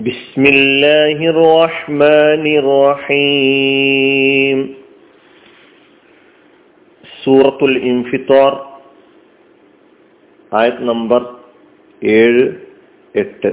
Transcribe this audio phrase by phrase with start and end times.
[0.00, 4.58] بسم الله الرحمن الرحيم
[7.24, 8.52] സൂറത്തുൽ ഇൻഫിത്താർ
[10.52, 11.22] ആയത് നമ്പർ
[12.02, 12.44] ഏഴ്
[13.14, 13.50] എട്ട്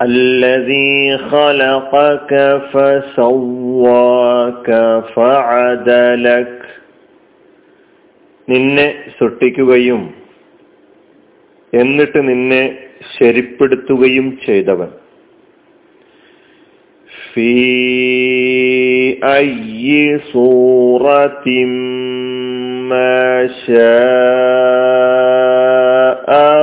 [0.00, 0.94] الذي
[1.28, 2.32] خلقك
[2.70, 4.68] فسواك
[5.14, 6.54] فعدلك
[8.48, 8.86] നിന്നെ
[9.18, 10.02] സൃഷ്ടിക്കുകയും
[11.72, 12.62] എന്നിട്ട് നിന്നെ
[13.19, 14.87] ശരിപ്പെടുത്തുകയും ചെയ്തവൻ.
[17.33, 17.63] ഫീ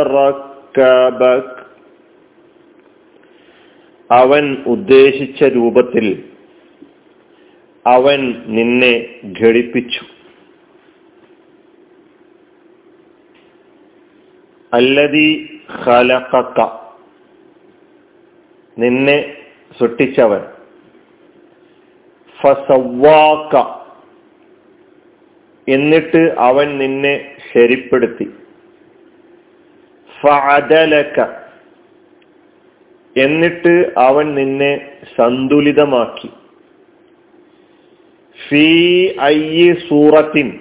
[0.03, 1.61] റക്കബക്.
[4.11, 6.23] അവൻ ഉദ്ദേശിച്ച രൂപത്തിൽ
[7.87, 9.07] അവൻ നിന്നെ
[9.41, 10.01] ഘടിപ്പിച്ചു.
[14.73, 16.69] അല്ലതി ഖലഖക.
[18.79, 19.37] നിന്നെ
[19.81, 20.41] സൃഷ്ടിച്ചവൻ.
[22.43, 23.81] ഫസവാക്ക
[25.69, 28.31] എന്നിട്ട് അവൻ നിന്നെ ശരിപ്പെടുത്തി.
[30.21, 31.21] ഫഅദലക.
[33.17, 36.31] എന്നിട്ട് അവൻ നിന്നെ സന്തുലിതമാക്കി.
[38.49, 40.59] ഫീ ഐ സൂറത്തിൻ.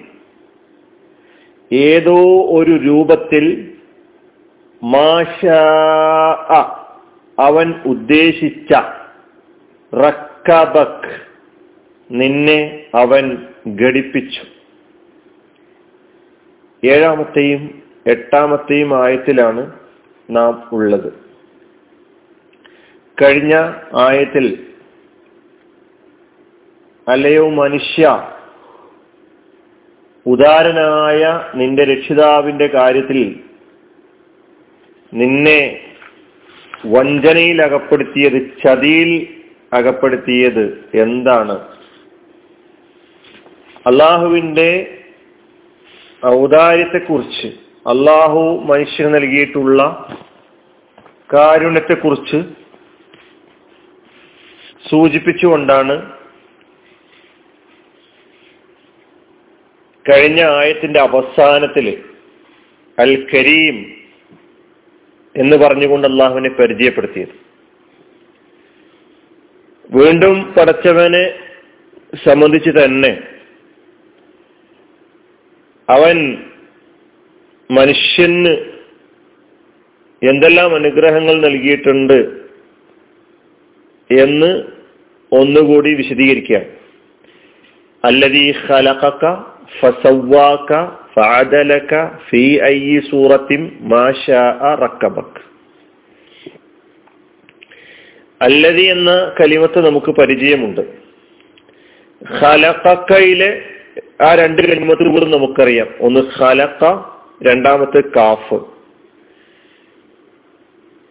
[1.72, 3.69] ഏതോ ഒരു രൂപത്തിൽ
[4.82, 5.46] മാഷ
[7.38, 8.72] അവൻ ഉദ്ദേശിച്ച
[9.94, 11.20] റക്കബക്
[12.10, 13.46] നിന്നെ അവൻ
[13.82, 14.40] ഘടിപ്പിച്ചു.
[16.86, 19.72] ഏഴാമത്തെയും എട്ടാമത്തെയും ആയത്തിലാണ്
[20.30, 21.12] നാം ഉള്ളത്.
[23.22, 23.54] കഴിഞ്ഞ
[23.98, 24.66] ആയത്തിൽ
[27.08, 28.30] അല്ലയോ മനുഷ്യ
[30.26, 31.22] ഉദാരനായ
[31.54, 33.40] നിന്റെ രക്ഷിതാവിന്റെ കാര്യത്തിൽ
[35.12, 35.60] നിന്നെ
[36.86, 39.10] വഞ്ചനയിൽ അകപ്പെടുത്തിയത് ചതിയിൽ
[39.72, 41.56] അകപ്പെടുത്തിയത് എന്താണ്?
[43.86, 44.70] അള്ളാഹുവിന്റെ
[46.26, 47.48] ഔദാര്യത്തെക്കുറിച്ച്
[47.86, 49.82] അള്ളാഹു മനുഷ്യന് നൽകിയിട്ടുള്ള
[51.34, 52.38] കാരുണ്യത്തെക്കുറിച്ച്
[54.90, 55.94] സൂചിപ്പിച്ചുകൊണ്ടാണ്
[60.04, 61.86] കഴിഞ്ഞ ആയത്തിന്റെ അവസാനത്തിൽ
[62.98, 63.76] അൽ കരീം
[65.36, 67.34] എന്ന് പറഞ്ഞുകൊണ്ട് അള്ളാഹുവിനെ പരിചയപ്പെടുത്തിയത്.
[69.90, 71.38] വീണ്ടും പടച്ചവനെ
[72.28, 73.22] സംബന്ധിച്ച് തന്നെ
[75.88, 76.42] അവൻ
[77.70, 78.52] മനുഷ്യന്
[80.22, 82.18] എന്തെല്ലാം അനുഗ്രഹങ്ങൾ നൽകിയിട്ടുണ്ട്
[84.10, 84.62] എന്ന്
[85.32, 86.60] ഒന്നുകൂടി വിശദീകരിക്കുക
[88.04, 89.24] അല്ലതീ ഖലഖക
[89.78, 95.50] ഫസവ്വാക ഫഅദലക ഫീ അയ്യി സൂറത്തിൻ മാഷാ റക്കബക്.
[98.42, 100.80] അല്ലതി എന്ന കലിമത്ത് നമുക്ക് പരിചയമുണ്ട്.
[102.42, 103.62] ഖലഖക്കയിലെ
[104.20, 105.86] ആ രണ്ട് കലിമത്തിൽ കൂടെ നമുക്കറിയാം.
[106.00, 107.04] ഒന്ന് ഖലഖ
[107.42, 108.54] രണ്ടാമത്തെ കാഫ്.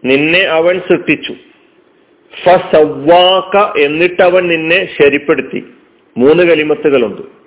[0.06, 1.36] നിന്നെ അവൻ സൃഷ്ടിച്ചു.
[2.46, 5.64] ഫസവ്വാക എന്നിട്ട് അവൻ നിന്നെ ശരിപ്പെടുത്തി.
[6.18, 7.39] മൂന്ന് കലിമത്തുകളുണ്ട്.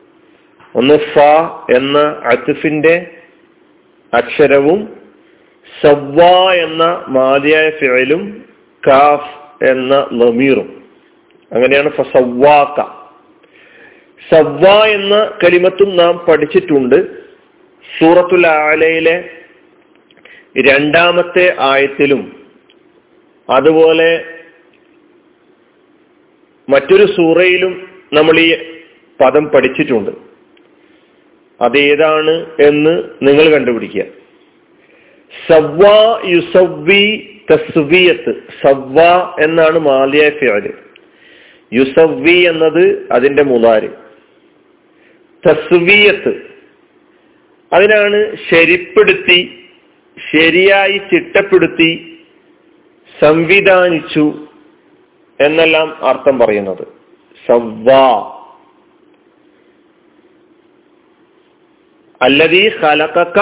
[0.74, 1.24] ഒന്ന് ഫ
[1.76, 1.98] എന്ന
[2.32, 2.94] അത്തുഫിന്റെ
[4.12, 4.80] അക്ഷരവും
[5.82, 6.22] സവ്വ
[6.54, 8.22] എന്ന മാതിയായ ഫിഴലും
[8.82, 9.30] കാഫ്
[9.70, 10.68] എന്ന ലമീറും
[11.52, 12.80] അങ്ങനെയാണ് ഫസവ്വാക്ക
[14.30, 16.98] സവ്വ എന്ന കലിമത്തും നാം പഠിച്ചിട്ടുണ്ട്
[17.98, 19.16] സൂറത്തുൽ ആലയിലെ
[20.70, 22.22] രണ്ടാമത്തെ ആയത്തിലും.
[23.48, 24.10] അതുപോലെ
[26.68, 27.72] മറ്റൊരു സൂറയിലും
[28.12, 28.50] നമ്മൾ ഈ
[29.20, 30.31] പദം പഠിച്ചിട്ടുണ്ട്.
[31.62, 34.04] അതേതാണ് എന്ന് നിങ്ങൾ കണ്ടുപിടിക്കുക.
[35.48, 35.88] സവ്വ
[36.26, 38.34] യുസവ്വി തസ്വിയത്ത്.
[38.66, 39.00] സവ്വ
[39.40, 40.72] എന്നാണ് മാലിയ ഫിയൽ
[41.72, 43.88] യുസവ്വി എന്നത് അതിന്റെ മുതാര്
[45.48, 46.42] തസ്വിയത്ത്.
[47.72, 49.64] അതിനാണ് ശരിപ്പെടുത്തി
[50.32, 52.18] ശരിയായി ചിട്ടപ്പെടുത്തി
[53.24, 54.48] സംവിധാനിച്ചു
[55.40, 56.86] എന്നെല്ലാം അർത്ഥം പറയുന്നത്.
[57.46, 57.92] സവ്വ.
[62.22, 63.38] അല്ലതീ ഖലഖക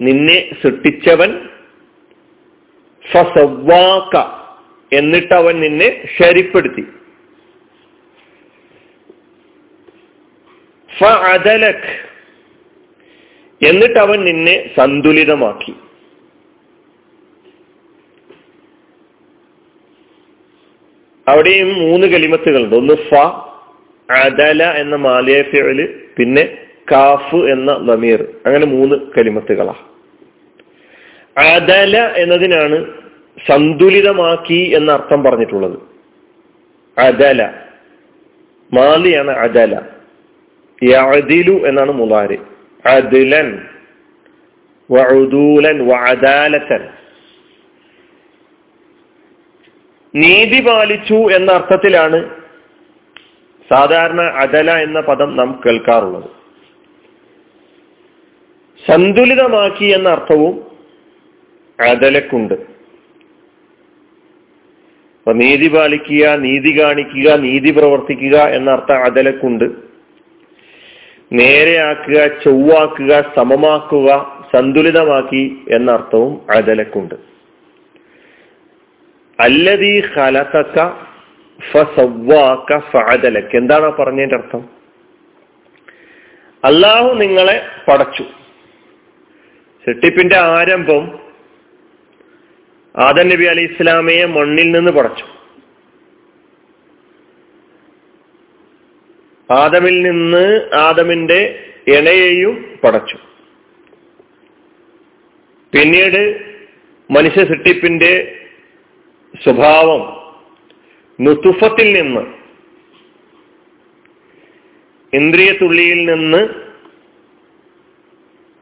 [0.00, 1.48] നിന്നെ സൃഷ്ടിച്ചവൻ.
[3.12, 4.16] ഫസവാക്ക
[4.92, 6.84] എന്നിട്ട് അവൻ നിന്നെ ശരിപ്പെടുത്തി.
[10.98, 11.92] ഫഅദലക്
[13.66, 15.74] എന്നിട്ട് അവൻ നിന്നെ സന്തുലിതമാക്കി.
[21.28, 22.74] അവിടെയും മൂന്ന് കലിമത്തുകളുണ്ട്.
[22.74, 23.14] ഒന്ന് ഫ
[24.10, 29.74] അദല എന്ന മാലിയഫിയൽ പിന്നെ കാഫ് എന്ന ലമീർ അങ്ങനെ മൂന്ന് കലിമത്തുകളാ.
[31.54, 32.86] അദല എന്നതിനാണ്
[33.48, 35.78] സന്തുലിതമാക്കി എന്ന അർത്ഥം പറഞ്ഞിട്ടുള്ളത്.
[36.98, 37.50] അദല.
[38.72, 39.80] മാലിയാണ് അദല.
[40.82, 42.38] യഅദിലു എന്നാണ് മുലാരി
[42.86, 43.66] അദിലൻ.
[44.90, 46.88] വഅദൂലൻ വഅദാലത്തൻ.
[50.14, 52.30] നീതി പാലിച്ചു എന്ന അർത്ഥത്തിലാണ്
[53.70, 56.41] സാധാരണ അദല എന്ന പദം നാം കേൾക്കാറുള്ളത്.
[58.86, 60.54] സന്തുലിതമാക്കി എന്ന അർത്ഥവും
[61.78, 62.54] അതലക്കുണ്ട്
[65.18, 69.64] അപ്പൊ നീതി പാലിക്കുക നീതി കാണിക്കുക നീതി പ്രവർത്തിക്കുക എന്ന അർത്ഥം അതലക്കുണ്ട്
[71.32, 74.08] നേരെയാക്കുക ചൊവ്വാക്കുക സമമാക്കുക
[74.56, 75.44] സന്തുലിതമാക്കി
[75.74, 77.14] എന്ന അർത്ഥവും അതലക്കുണ്ട്
[79.38, 80.78] അല്ലതീ ഹലതക്ക
[81.72, 83.56] ഫസവ്വാക്ക ഫഅദലക.
[83.56, 84.62] എന്താണ് പറഞ്ഞതിന്റെ അർത്ഥം?
[86.64, 88.24] അള്ളാഹു നിങ്ങളെ പടച്ചു.
[89.84, 91.20] സെട്ടിപ്പിന്റെ ആരംഭം
[92.98, 95.24] ആദം നബി അലി ഇസ്ലാമയെ മണ്ണിൽ നിന്ന് പടച്ചു.
[99.50, 103.16] ആദമിൽ നിന്ന് ആദമിന്റെ ഇണയെയും പടച്ചു.
[105.72, 106.40] പിന്നീട്
[107.10, 108.38] മനുഷ്യ സൃഷ്ടിപ്പിന്റെ
[109.44, 110.02] സ്വഭാവം
[111.20, 112.24] നുത്തുഫത്തിൽ നിന്ന്
[115.12, 116.61] ഇന്ദ്രിയ തുള്ളിയിൽ നിന്ന്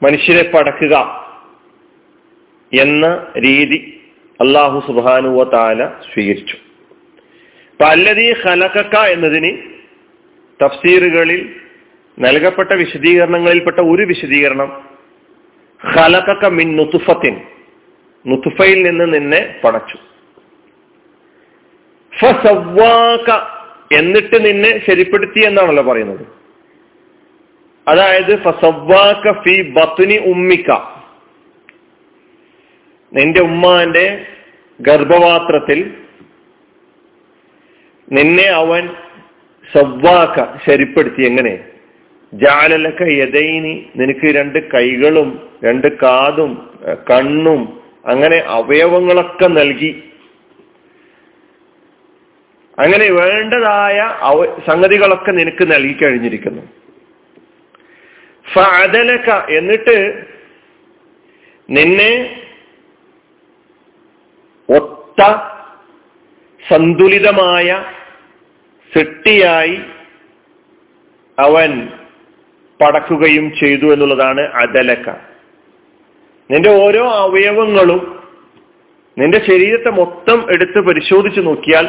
[0.02, 0.97] മനുഷ്യരെ പടക്കുക
[2.73, 3.79] എന്ന രീതി
[4.41, 6.56] അള്ളാഹു സുബാനുവ താല സ്വീകരിച്ചു.
[7.73, 9.50] അപ്പൊ അല്ലതീ ഹലക്കക്ക എന്നതിന്
[10.64, 11.55] തഫ്സീറുകളിൽ
[12.19, 14.70] നൽകപ്പെട്ട വിശദീകരണങ്ങളിൽപ്പെട്ട ഒരു വിശദീകരണം
[15.97, 17.41] ഹലക്കക്ക മിൻ നുത്തുഫത്തിൻ
[18.26, 19.99] നുത്തുഫയിൽ നിന്ന് നിന്നെ പടച്ചു.
[23.93, 26.40] എന്നിട്ട് നിന്നെ ശരിപ്പെടുത്തി എന്നാണല്ലോ പറയുന്നത്.
[27.88, 28.35] അതായത്
[29.43, 30.71] ഫി ബത്തുനി ഉമ്മിക്ക.
[33.12, 34.27] നിന്റെ ഉമ്മാന്റെ
[34.81, 35.94] ഗർഭപാത്രത്തിൽ
[38.12, 38.88] നിന്നെ അവൻ
[39.73, 41.23] സവ്വാക്ക ശരിപ്പെടുത്തി.
[41.23, 41.59] എങ്ങനെ?
[42.32, 45.29] ജാലലക്ക യഥൈനി നിനക്ക് രണ്ട് കൈകളും
[45.65, 46.53] രണ്ട് കാതും
[47.11, 50.03] കണ്ണും അങ്ങനെ അവയവങ്ങളൊക്കെ നൽകി.
[52.79, 53.99] അങ്ങനെ വേണ്ടതായ
[54.67, 56.80] സംഗതികളൊക്കെ നിനക്ക് നൽകി കഴിഞ്ഞിരിക്കുന്നു.
[58.50, 59.97] ഫഅദലക എന്നിട്ട്
[61.69, 62.12] നിന്നെ
[64.69, 65.20] ഒത്ത
[66.62, 67.69] സന്തുലിതമായ
[68.93, 69.76] സെട്ടിയായി
[71.38, 71.70] അവൻ
[72.81, 75.08] പടക്കുകയും ചെയ്തു എന്നുള്ളതാണ് അദലക്ക
[76.50, 78.00] നിന്റെ ഓരോ അവയവങ്ങളും
[79.17, 81.87] നിന്റെ ശരീരത്തെ മൊത്തം എടുത്ത് പരിശോധിച്ചു നോക്കിയാൽ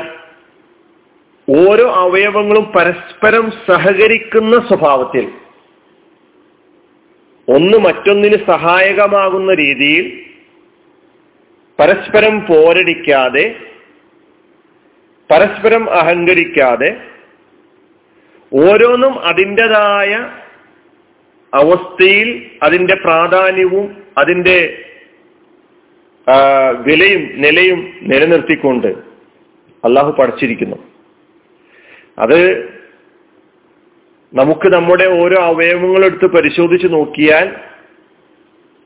[1.47, 5.25] ഓരോ അവയവങ്ങളും പരസ്പരം സഹകരിക്കുന്ന സ്വഭാവത്തിൽ
[7.47, 10.05] ഒന്ന് മറ്റൊന്നിന് സഹായകമാകുന്ന രീതിയിൽ
[11.79, 13.45] പരസ്പരം പോരടിക്കാതെ
[15.29, 16.91] പരസ്പരം അഹങ്കരിക്കാതെ
[18.51, 20.11] ഓരോന്നും അതിന്റെതായ
[21.53, 22.29] അവസ്ഥയിൽ
[22.63, 23.87] അതിന്റെ പ്രാധാന്യവും
[24.17, 24.57] അതിന്റെ
[26.87, 28.87] വിലയും നിലയും നിലനിർത്തിക്കൊണ്ട്
[29.83, 30.77] അള്ളാഹു പഠിച്ചിരിക്കുന്നു.
[32.19, 32.39] അത്
[34.33, 37.55] നമുക്ക് നമ്മുടെ ഓരോ അവയവങ്ങളെടുത്ത് പരിശോധിച്ച് നോക്കിയാൽ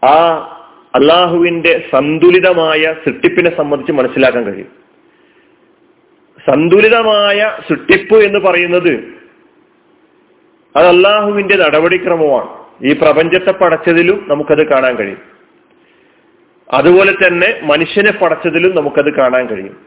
[0.05, 0.39] ആ
[0.95, 4.67] അള്ളാഹുവിന്റെ സന്തുലിതമായ സൃഷ്ടിപ്പിനെ സംബന്ധിച്ച് മനസ്സിലാക്കാൻ കഴിയും.
[6.47, 8.93] സന്തുലിതമായ സൃഷ്ടിപ്പ് എന്ന് പറയുന്നത്
[10.75, 12.65] അത് അള്ളാഹുവിന്റെ നടപടിക്രമമാണ്.
[12.85, 15.21] ഈ പ്രപഞ്ചത്തെ പടച്ചതിലും നമുക്കത് കാണാൻ കഴിയും.
[16.73, 19.85] അതുപോലെ തന്നെ മനുഷ്യനെ പടച്ചതിലും നമുക്കത് കാണാൻ കഴിയും.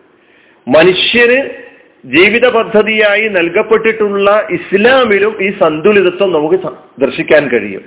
[0.69, 1.68] മനുഷ്യന്
[2.05, 6.65] ജീവിത പദ്ധതിയായി നൽകപ്പെട്ടിട്ടുള്ള ഇസ്ലാമിലും ഈ സന്തുലിതത്വം നമുക്ക്
[7.01, 7.85] ദർശിക്കാൻ കഴിയും.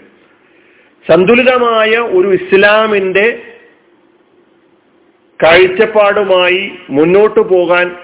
[1.12, 3.42] സന്തുലിതമായ ഒരു ഇസ്ലാമിന്റെ
[5.44, 7.96] കാഴ്ചപ്പാടുമായി മുന്നോട്ടു പോകാൻ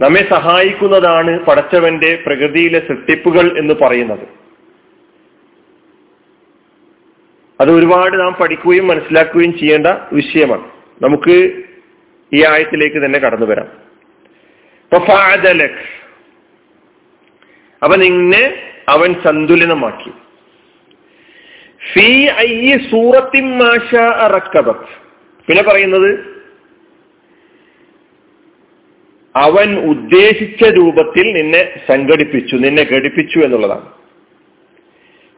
[0.00, 4.28] നമ്മെ സഹായിക്കുന്നതാണ് പടച്ചവന്റെ പ്രകൃതിയിലെ സൃഷ്ടിപ്പുകൾ എന്ന് പറയുന്നത്.
[7.60, 10.70] അത് ഒരുപാട് നാം പഠിക്കുകയും മനസ്സിലാക്കുകയും ചെയ്യേണ്ട വിഷയമാണ്.
[11.02, 11.62] നമുക്ക്
[12.32, 13.89] ഈ ആയത്തിലേക്ക് തന്നെ കടന്നു വരാം.
[17.82, 18.42] അപ്പൊ നിന്നെ
[18.88, 20.10] അവൻ സന്തുലിതമാക്കി.
[21.92, 23.58] ഫീ ഐ സൂറത്തിൻ
[25.48, 26.10] പിന്നെ പറയുന്നത്
[29.34, 33.88] അവൻ ഉദ്ദേശിച്ച രൂപത്തിൽ നിന്നെ സംഘടിപ്പിച്ചു നിന്നെ ഘടിപ്പിച്ചു എന്നുള്ളതാണ്.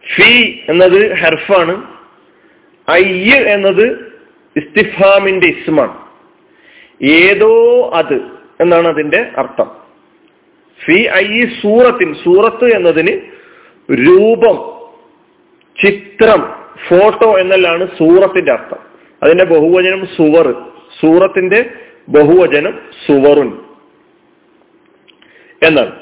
[0.04, 1.74] ഫി എന്നത് ഹെർഫാണ്
[2.90, 3.86] ഐ എന്നത്
[4.56, 5.96] ഇസ്തിഫാമിന്റെ ഇസ്മാണ്.
[7.08, 7.52] ഏതോ
[7.94, 9.70] അത് എന്നാണ് അതിന്റെ അർത്ഥം.
[10.84, 13.20] ഫി ഐ സൂറത്തിൻ സൂറത്ത് എന്നതിന്
[13.90, 14.56] രൂപം
[15.84, 16.40] ചിത്രം
[16.88, 18.78] ഫോട്ടോ എന്നല്ലാണ് സൂറത്തിന്റെ അർത്ഥം.
[19.22, 20.52] അതിന്റെ ബഹുവചനം സുവർ
[21.00, 21.70] സൂറത്തിന്റെ
[22.08, 23.58] ബഹുവചനം സുവറുൻ
[25.62, 26.00] എന്നാണ്.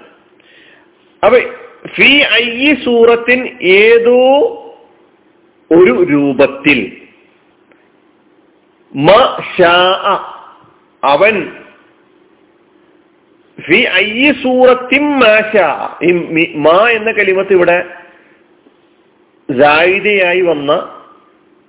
[1.24, 1.38] അപ്പൊ
[1.86, 2.10] ഫി
[2.44, 4.20] ഐ സൂറത്തിൻ ഏതോ
[5.72, 6.96] ഒരു രൂപത്തിൽ
[11.04, 11.59] അവൻ
[16.56, 17.86] മാ എന്ന കലിമത്ത് ഇവിടെ
[19.62, 21.02] ായി വന്ന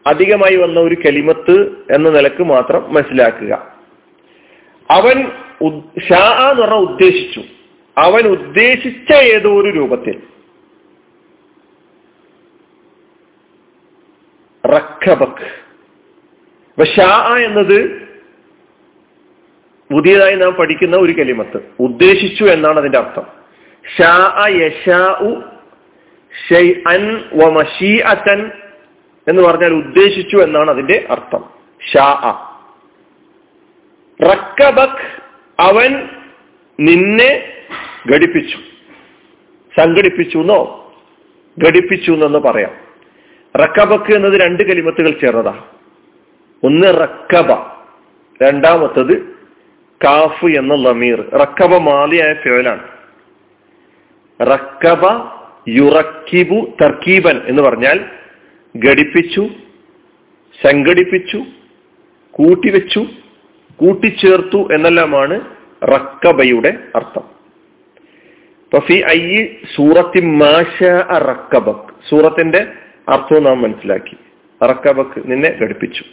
[0.07, 3.75] അധികമായി വന്ന ഒരു കലിമത്ത് എന്ന നിലയ്ക്ക് മാത്രം മനസ്സിലാക്കുക.
[4.91, 5.31] അവൻ
[6.09, 7.43] ഷാ എന്ന് പറഞ്ഞാൽ ഉദ്ദേശിച്ചു.
[7.97, 10.21] അവൻ ഉദ്ദേശിച്ച ഏതോ ഒരു രൂപത്തിൽ.
[14.65, 18.10] റക്കബക് ഷാ എന്നത്
[19.91, 21.59] പുതിയതായി നാം പഠിക്കുന്ന ഒരു കലിമത്ത്.
[21.79, 23.25] ഉദ്ദേശിച്ചു എന്നാണ് അതിന്റെ അർത്ഥം.
[29.27, 31.49] എന്ന് പറഞ്ഞാൽ ഉദ്ദേശിച്ചു എന്നാണ് അതിന്റെ അർത്ഥം.
[35.59, 36.09] അവൻ
[36.79, 37.53] നിന്നെ
[38.15, 38.57] ഘടിപ്പിച്ചു.
[39.79, 40.93] സംഘടിപ്പിച്ചു എന്നോ?
[41.67, 42.71] ഘടിപ്പിച്ചു എന്നൊന്ന് പറയാം.
[43.55, 45.63] റക്കബക്ക് എന്നത് രണ്ട് കലിമത്തുകൾ ചേർന്നതാ.
[46.63, 47.51] ഒന്ന് റക്കബ
[48.43, 49.30] രണ്ടാമത്തത്
[50.03, 51.21] കാഫ് എന്ന ലമീർ.
[51.21, 52.87] റക്കബ മാലിയായ ഫ്യോലാണ്
[54.41, 55.05] റക്കബ
[55.69, 58.05] യുറക്കിബു തർക്കീബൻ എന്ന് പറഞ്ഞാൽ
[58.89, 59.49] ഘടിപ്പിച്ചു
[60.63, 61.43] സംഘടിപ്പിച്ചു
[62.31, 63.05] കൂട്ടിവെച്ചു
[63.75, 65.41] കൂട്ടിച്ചേർത്തു എന്നെല്ലാമാണ്
[65.83, 67.41] റക്കബയുടെ അർത്ഥം.
[68.79, 69.01] ഫി
[69.75, 72.09] സൂറത്തി മാഷ റക്കബക്.
[72.09, 72.67] സൂറത്തിന്റെ
[73.09, 74.17] അർത്ഥവും നാം മനസ്സിലാക്കി.
[74.65, 76.03] റക്കബക് നിന്നെ ഘടിപ്പിച്ചു.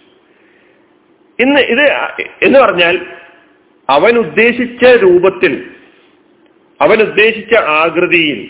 [1.41, 1.93] ഇന്ന് ഇത്
[2.43, 3.07] എന്ന് പറഞ്ഞാൽ
[3.89, 5.53] അവൻ ഉദ്ദേശിച്ച രൂപത്തിൽ
[6.81, 8.41] അവൻ ഉദ്ദേശിച്ച ആകൃതിയിൽ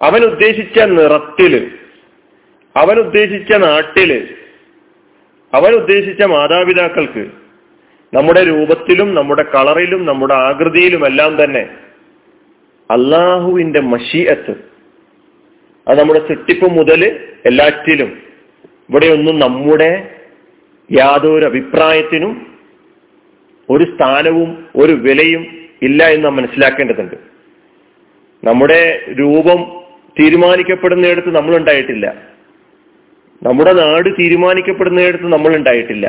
[0.00, 1.54] അവൻ ഉദ്ദേശിച്ച നിറത്തിൽ
[2.76, 4.10] അവൻ ഉദ്ദേശിച്ച നാട്ടിൽ
[5.52, 7.24] അവൻ ഉദ്ദേശിച്ച മാതാപിതാക്കൾക്ക്
[8.12, 11.62] നമ്മുടെ രൂപത്തിലും നമ്മുടെ കളറിലും നമ്മുടെ ആകൃതിയിലും എല്ലാം തന്നെ
[12.90, 14.54] അള്ളാഹുവിന്റെ മഷീഅത്ത്
[15.86, 17.02] അത് നമ്മുടെ സൃഷ്ടിപ്പ് മുതൽ
[17.46, 18.10] എല്ലാറ്റിലും
[18.88, 19.90] ഇവിടെയൊന്നും നമ്മുടെ
[20.90, 22.32] യാതൊരു അഭിപ്രായത്തിനും
[23.68, 25.42] ഒരു സ്ഥാനവും ഒരു വിലയും
[25.82, 27.16] ഇല്ല എന്ന് നാം മനസ്സിലാക്കേണ്ടതുണ്ട്.
[28.42, 28.80] നമ്മുടെ
[29.18, 29.58] രൂപം
[30.16, 32.06] തീരുമാനിക്കപ്പെടുന്നിടത്ത് നമ്മൾ ഉണ്ടായിട്ടില്ല
[33.42, 36.06] നമ്മുടെ നാട് തീരുമാനിക്കപ്പെടുന്നിടത്ത് നമ്മൾ ഉണ്ടായിട്ടില്ല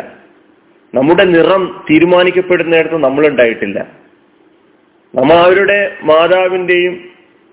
[0.94, 3.80] നമ്മുടെ നിറം തീരുമാനിക്കപ്പെടുന്നിടത്ത് നമ്മൾ ഉണ്ടായിട്ടില്ല
[5.13, 6.96] നമ്മ ആരുടെ മാതാവിന്റെയും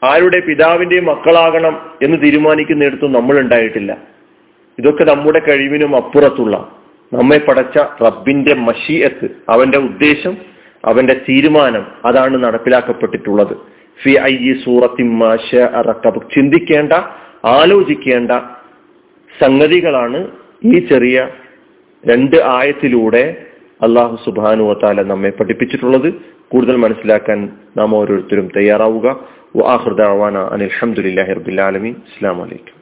[0.02, 3.92] ആരുടെ പിതാവിന്റെയും മക്കളാകണം എന്ന് തീരുമാനിക്കുന്നിടത്തും നമ്മൾ ഉണ്ടായിട്ടില്ല
[4.78, 6.56] ഇതൊക്കെ നമ്മുടെ കഴിവിനും അപ്പുറത്തുള്ള
[7.12, 10.36] നമ്മെ പടച്ച റബ്ബിന്റെ മഷീയത്ത് അവന്റെ ഉദ്ദേശം
[10.84, 13.56] അവന്റെ തീരുമാനം അതാണ് നടപ്പിലാക്കപ്പെട്ടിട്ടുള്ളത്.
[14.02, 15.02] ഫി ഐ സൂറത്തി
[16.34, 16.92] ചിന്തിക്കേണ്ട
[17.44, 18.30] ആലോചിക്കേണ്ട
[19.40, 20.28] സംഗതികളാണ്
[20.64, 21.28] ഈ ചെറിയ
[22.06, 23.46] രണ്ട് ആയത്തിലൂടെ
[23.82, 26.14] അള്ളാഹു സുബാനു വത്താല നമ്മെ പഠിപ്പിച്ചിട്ടുള്ളത്.
[26.48, 29.28] കൂടുതൽ മനസ്സിലാക്കാൻ നാം ഓരോരുത്തരും തയ്യാറാവുക.
[29.56, 30.70] വാഹൃദാവാന അനിൽ
[31.32, 32.75] റബുലാലമി അസ്സാം വലൈക്കും